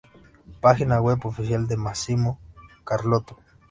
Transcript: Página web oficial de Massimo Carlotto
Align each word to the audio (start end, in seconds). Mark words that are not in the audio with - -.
Página 0.61 0.99
web 0.99 1.23
oficial 1.27 1.67
de 1.67 1.77
Massimo 1.77 2.39
Carlotto 2.83 3.37